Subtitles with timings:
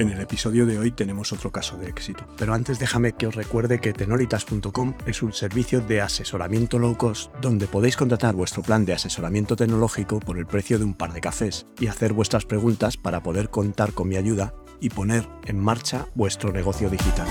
[0.00, 3.34] En el episodio de hoy tenemos otro caso de éxito, pero antes déjame que os
[3.34, 8.86] recuerde que tenolitas.com es un servicio de asesoramiento low cost donde podéis contratar vuestro plan
[8.86, 12.96] de asesoramiento tecnológico por el precio de un par de cafés y hacer vuestras preguntas
[12.96, 17.28] para poder contar con mi ayuda y poner en marcha vuestro negocio digital.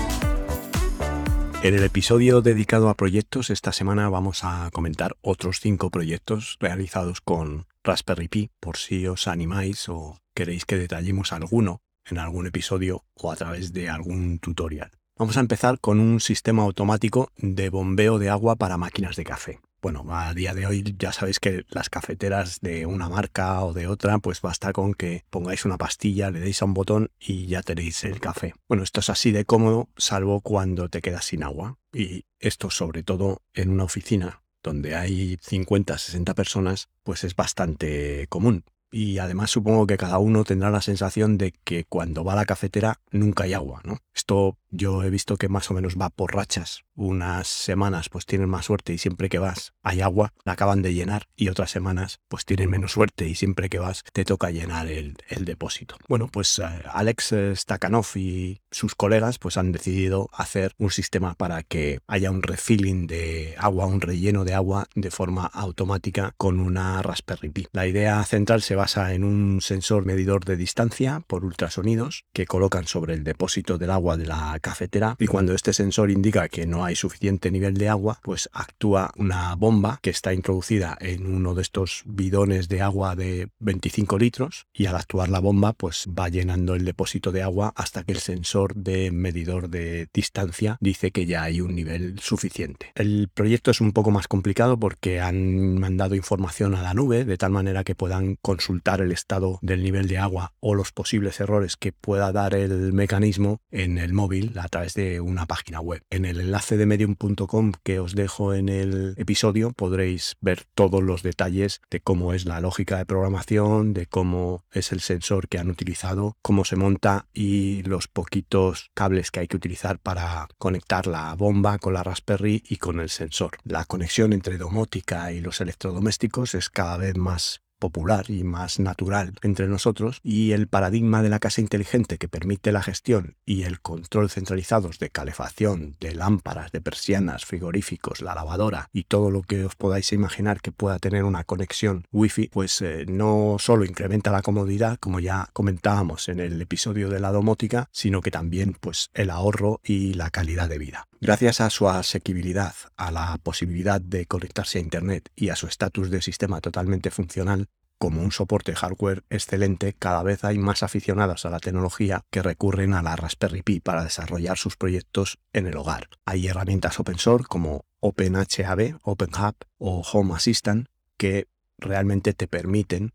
[1.64, 7.20] En el episodio dedicado a proyectos, esta semana vamos a comentar otros cinco proyectos realizados
[7.20, 13.04] con Raspberry Pi, por si os animáis o queréis que detallemos alguno en algún episodio
[13.14, 14.90] o a través de algún tutorial.
[15.20, 19.60] Vamos a empezar con un sistema automático de bombeo de agua para máquinas de café.
[19.82, 23.86] Bueno, a día de hoy ya sabéis que las cafeteras de una marca o de
[23.86, 27.62] otra, pues basta con que pongáis una pastilla, le deis a un botón y ya
[27.62, 28.54] tenéis el café.
[28.68, 31.78] Bueno, esto es así de cómodo, salvo cuando te quedas sin agua.
[31.92, 38.26] Y esto sobre todo en una oficina donde hay 50, 60 personas, pues es bastante
[38.28, 42.36] común y además supongo que cada uno tendrá la sensación de que cuando va a
[42.36, 43.98] la cafetera nunca hay agua, ¿no?
[44.14, 46.84] Esto yo he visto que más o menos va por rachas.
[47.00, 50.92] Unas semanas pues tienen más suerte y siempre que vas hay agua, la acaban de
[50.92, 54.86] llenar y otras semanas pues tienen menos suerte y siempre que vas te toca llenar
[54.86, 55.96] el, depósito.
[56.10, 61.62] Bueno, pues eh, Alex Stakhanov y sus colegas pues han decidido hacer un sistema para
[61.62, 67.00] que haya un refilling de agua, un relleno de agua de forma automática con una
[67.00, 67.68] Raspberry Pi.
[67.72, 72.86] La idea central se basa en un sensor medidor de distancia por ultrasonidos que colocan
[72.86, 76.84] sobre el depósito del agua de la cafetera y cuando este sensor indica que no
[76.84, 81.62] hay suficiente nivel de agua, pues actúa una bomba que está introducida en uno de
[81.62, 86.74] estos bidones de agua de 25 litros y al actuar la bomba pues va llenando
[86.74, 91.42] el depósito de agua hasta que el sensor de medidor de distancia dice que ya
[91.42, 92.92] hay un nivel suficiente.
[92.94, 97.36] El proyecto es un poco más complicado porque han mandado información a la nube de
[97.36, 101.76] tal manera que puedan consultar el estado del nivel de agua o los posibles errores
[101.76, 106.02] que pueda dar el mecanismo en el móvil a través de una página web.
[106.10, 111.80] En el enlace medium.com que os dejo en el episodio podréis ver todos los detalles
[111.90, 116.36] de cómo es la lógica de programación, de cómo es el sensor que han utilizado,
[116.42, 121.78] cómo se monta y los poquitos cables que hay que utilizar para conectar la bomba
[121.78, 123.58] con la Raspberry y con el sensor.
[123.64, 129.32] La conexión entre domótica y los electrodomésticos es cada vez más popular y más natural
[129.42, 133.80] entre nosotros y el paradigma de la casa inteligente que permite la gestión y el
[133.80, 139.64] control centralizados de calefacción, de lámparas, de persianas, frigoríficos, la lavadora y todo lo que
[139.64, 144.42] os podáis imaginar que pueda tener una conexión wifi, pues eh, no solo incrementa la
[144.42, 149.30] comodidad, como ya comentábamos en el episodio de la domótica, sino que también pues el
[149.30, 151.06] ahorro y la calidad de vida.
[151.22, 156.10] Gracias a su asequibilidad, a la posibilidad de conectarse a Internet y a su estatus
[156.10, 157.68] de sistema totalmente funcional,
[158.00, 162.94] como un soporte hardware excelente, cada vez hay más aficionados a la tecnología que recurren
[162.94, 166.08] a la Raspberry Pi para desarrollar sus proyectos en el hogar.
[166.24, 170.88] Hay herramientas open source como OpenHAB, OpenHub o Home Assistant
[171.18, 171.46] que
[171.76, 173.12] realmente te permiten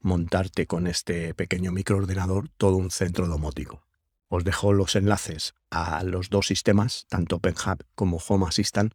[0.00, 3.86] montarte con este pequeño microordenador todo un centro domótico.
[4.28, 8.92] Os dejo los enlaces a los dos sistemas, tanto OpenHub como Home Assistant,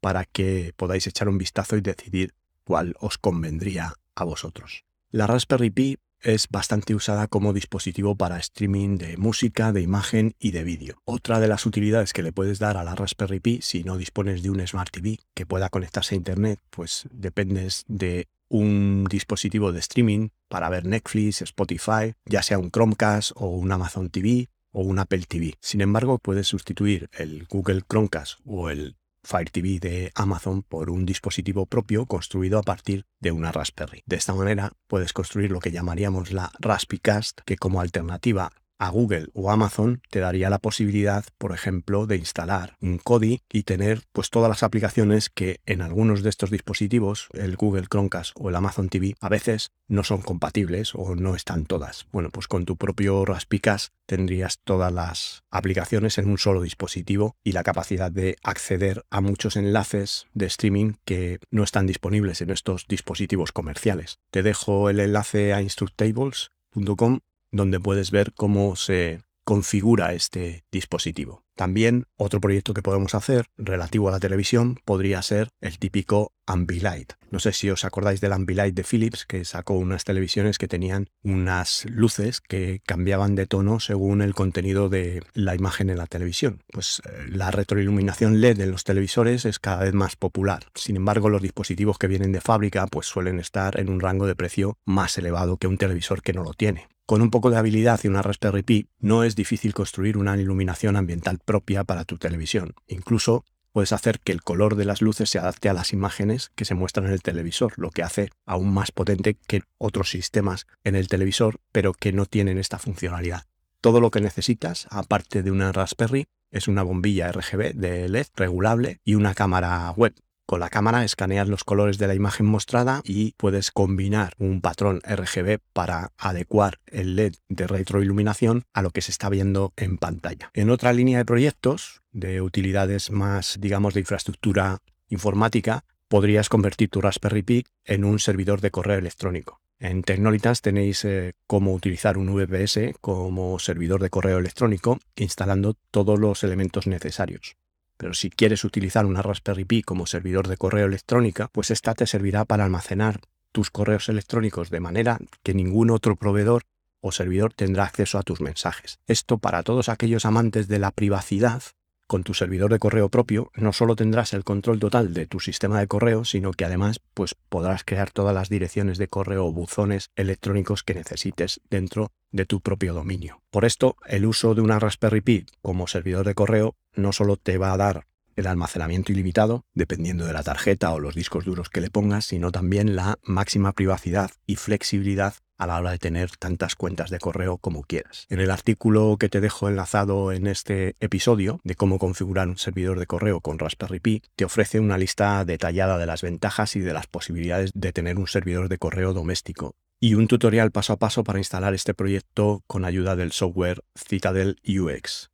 [0.00, 2.32] para que podáis echar un vistazo y decidir
[2.62, 4.84] cuál os convendría a vosotros.
[5.10, 10.52] La Raspberry Pi es bastante usada como dispositivo para streaming de música, de imagen y
[10.52, 10.96] de vídeo.
[11.04, 14.42] Otra de las utilidades que le puedes dar a la Raspberry Pi si no dispones
[14.42, 19.80] de un Smart TV que pueda conectarse a Internet, pues dependes de un dispositivo de
[19.80, 24.98] streaming para ver Netflix, Spotify, ya sea un Chromecast o un Amazon TV o un
[24.98, 25.54] Apple TV.
[25.60, 31.06] Sin embargo, puedes sustituir el Google Chromecast o el Fire TV de Amazon por un
[31.06, 34.02] dispositivo propio construido a partir de una Raspberry.
[34.06, 39.28] De esta manera puedes construir lo que llamaríamos la Raspicast, que como alternativa a Google
[39.34, 44.30] o Amazon te daría la posibilidad, por ejemplo, de instalar un Kodi y tener pues
[44.30, 48.88] todas las aplicaciones que en algunos de estos dispositivos, el Google Chromecast o el Amazon
[48.88, 52.06] TV, a veces no son compatibles o no están todas.
[52.12, 57.52] Bueno, pues con tu propio Raspicas tendrías todas las aplicaciones en un solo dispositivo y
[57.52, 62.86] la capacidad de acceder a muchos enlaces de streaming que no están disponibles en estos
[62.88, 64.18] dispositivos comerciales.
[64.30, 67.20] Te dejo el enlace a instructables.com
[67.54, 71.43] donde puedes ver cómo se configura este dispositivo.
[71.54, 77.14] También otro proyecto que podemos hacer relativo a la televisión podría ser el típico Ambilight.
[77.30, 81.08] No sé si os acordáis del Ambilight de Philips, que sacó unas televisiones que tenían
[81.22, 86.62] unas luces que cambiaban de tono según el contenido de la imagen en la televisión.
[86.70, 90.66] Pues eh, la retroiluminación LED en los televisores es cada vez más popular.
[90.74, 94.36] Sin embargo, los dispositivos que vienen de fábrica pues suelen estar en un rango de
[94.36, 96.88] precio más elevado que un televisor que no lo tiene.
[97.06, 100.96] Con un poco de habilidad y una Raspberry Pi no es difícil construir una iluminación
[100.96, 102.74] ambiental propia para tu televisión.
[102.86, 106.64] Incluso puedes hacer que el color de las luces se adapte a las imágenes que
[106.64, 110.94] se muestran en el televisor, lo que hace aún más potente que otros sistemas en
[110.94, 113.46] el televisor, pero que no tienen esta funcionalidad.
[113.80, 119.00] Todo lo que necesitas, aparte de una Raspberry, es una bombilla RGB de LED regulable
[119.04, 120.14] y una cámara web
[120.46, 125.00] con la cámara escaneas los colores de la imagen mostrada y puedes combinar un patrón
[125.04, 130.50] RGB para adecuar el LED de retroiluminación a lo que se está viendo en pantalla.
[130.54, 137.00] En otra línea de proyectos, de utilidades más, digamos, de infraestructura informática, podrías convertir tu
[137.00, 139.60] Raspberry Pi en un servidor de correo electrónico.
[139.80, 146.18] En Tecnolitas tenéis eh, cómo utilizar un VPS como servidor de correo electrónico instalando todos
[146.18, 147.56] los elementos necesarios.
[147.96, 152.06] Pero si quieres utilizar una Raspberry Pi como servidor de correo electrónica, pues esta te
[152.06, 153.20] servirá para almacenar
[153.52, 156.64] tus correos electrónicos de manera que ningún otro proveedor
[157.00, 158.98] o servidor tendrá acceso a tus mensajes.
[159.06, 161.62] Esto para todos aquellos amantes de la privacidad
[162.06, 165.80] con tu servidor de correo propio no solo tendrás el control total de tu sistema
[165.80, 170.10] de correo, sino que además pues, podrás crear todas las direcciones de correo o buzones
[170.16, 173.42] electrónicos que necesites dentro de tu propio dominio.
[173.50, 177.58] Por esto, el uso de una Raspberry Pi como servidor de correo no solo te
[177.58, 181.80] va a dar el almacenamiento ilimitado, dependiendo de la tarjeta o los discos duros que
[181.80, 186.74] le pongas, sino también la máxima privacidad y flexibilidad a la hora de tener tantas
[186.74, 188.26] cuentas de correo como quieras.
[188.28, 192.98] En el artículo que te dejo enlazado en este episodio de cómo configurar un servidor
[192.98, 196.92] de correo con Raspberry Pi, te ofrece una lista detallada de las ventajas y de
[196.92, 201.24] las posibilidades de tener un servidor de correo doméstico y un tutorial paso a paso
[201.24, 205.30] para instalar este proyecto con ayuda del software Citadel UX.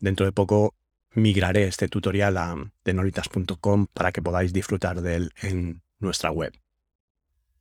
[0.00, 0.74] Dentro de poco
[1.14, 6.52] migraré este tutorial a denolitas.com para que podáis disfrutar de él en nuestra web.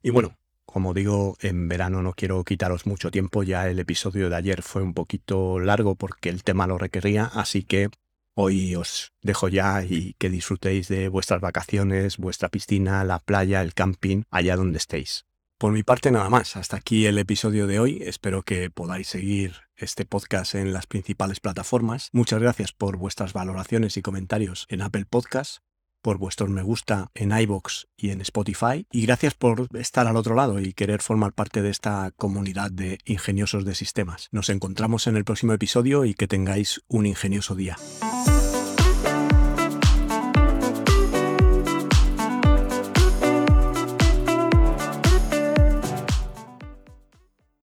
[0.01, 4.35] Y bueno, como digo, en verano no quiero quitaros mucho tiempo, ya el episodio de
[4.35, 7.89] ayer fue un poquito largo porque el tema lo requería, así que
[8.35, 13.73] hoy os dejo ya y que disfrutéis de vuestras vacaciones, vuestra piscina, la playa, el
[13.73, 15.25] camping, allá donde estéis.
[15.57, 19.68] Por mi parte nada más, hasta aquí el episodio de hoy, espero que podáis seguir
[19.79, 22.09] este podcast en las principales plataformas.
[22.13, 25.61] Muchas gracias por vuestras valoraciones y comentarios en Apple Podcasts
[26.01, 28.85] por vuestros me gusta en iBox y en Spotify.
[28.91, 32.99] Y gracias por estar al otro lado y querer formar parte de esta comunidad de
[33.05, 34.29] ingeniosos de sistemas.
[34.31, 37.77] Nos encontramos en el próximo episodio y que tengáis un ingenioso día.